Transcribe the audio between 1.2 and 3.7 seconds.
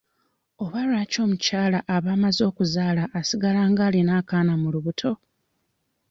omukyala aba amaze okuzaala asigala